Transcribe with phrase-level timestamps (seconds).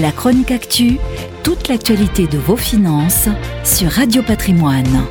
[0.00, 0.96] La chronique actu,
[1.44, 3.28] toute l'actualité de vos finances
[3.62, 5.06] sur Radio Patrimoine.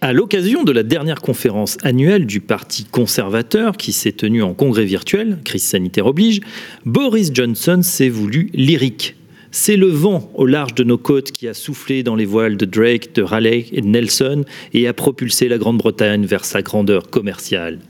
[0.00, 4.84] À l'occasion de la dernière conférence annuelle du Parti conservateur qui s'est tenue en congrès
[4.84, 6.38] virtuel, crise sanitaire oblige,
[6.86, 9.16] Boris Johnson s'est voulu lyrique.
[9.50, 12.64] C'est le vent au large de nos côtes qui a soufflé dans les voiles de
[12.64, 17.80] Drake, de Raleigh et de Nelson et a propulsé la Grande-Bretagne vers sa grandeur commerciale.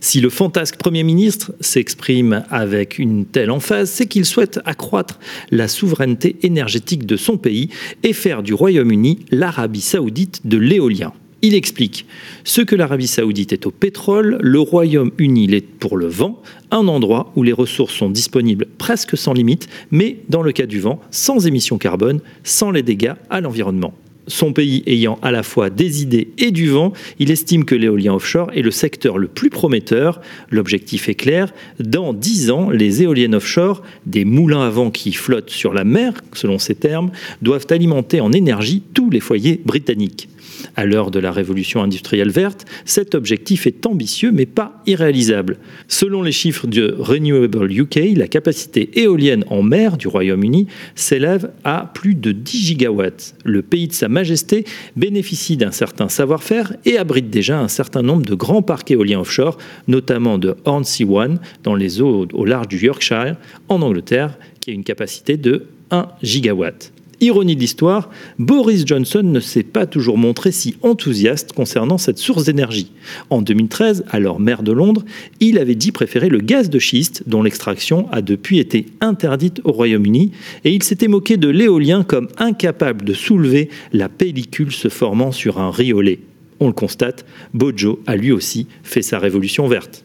[0.00, 5.18] Si le fantasque Premier ministre s'exprime avec une telle emphase, c'est qu'il souhaite accroître
[5.50, 7.70] la souveraineté énergétique de son pays
[8.02, 11.12] et faire du Royaume-Uni l'Arabie saoudite de l'éolien.
[11.42, 12.06] Il explique
[12.44, 17.32] ce que l'Arabie saoudite est au pétrole, le Royaume-Uni l'est pour le vent, un endroit
[17.36, 21.46] où les ressources sont disponibles presque sans limite, mais dans le cas du vent, sans
[21.46, 23.92] émissions carbone, sans les dégâts à l'environnement
[24.26, 28.14] son pays ayant à la fois des idées et du vent, il estime que l'éolien
[28.14, 30.20] offshore est le secteur le plus prometteur.
[30.50, 35.50] L'objectif est clair, dans 10 ans, les éoliennes offshore, des moulins à vent qui flottent
[35.50, 37.10] sur la mer, selon ses termes,
[37.42, 40.28] doivent alimenter en énergie tous les foyers britanniques.
[40.76, 45.58] À l'heure de la révolution industrielle verte, cet objectif est ambitieux mais pas irréalisable.
[45.88, 51.90] Selon les chiffres de Renewable UK, la capacité éolienne en mer du Royaume-Uni s'élève à
[51.94, 53.34] plus de 10 gigawatts.
[53.44, 58.24] Le pays de Sa Majesté bénéficie d'un certain savoir-faire et abrite déjà un certain nombre
[58.24, 62.78] de grands parcs éoliens offshore, notamment de Hornsea One dans les eaux au large du
[62.78, 63.34] Yorkshire,
[63.68, 66.93] en Angleterre, qui a une capacité de 1 gigawatt.
[67.24, 72.44] Ironie de l'histoire, Boris Johnson ne s'est pas toujours montré si enthousiaste concernant cette source
[72.44, 72.92] d'énergie.
[73.30, 75.02] En 2013, alors maire de Londres,
[75.40, 79.72] il avait dit préférer le gaz de schiste, dont l'extraction a depuis été interdite au
[79.72, 80.32] Royaume-Uni,
[80.64, 85.58] et il s'était moqué de l'éolien comme incapable de soulever la pellicule se formant sur
[85.58, 86.20] un riolet.
[86.60, 90.04] On le constate, Bojo a lui aussi fait sa révolution verte.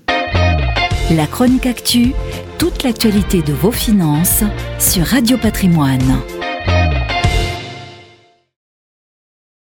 [1.12, 2.14] La chronique actu,
[2.58, 4.44] toute l'actualité de vos finances
[4.80, 6.22] sur Radio Patrimoine.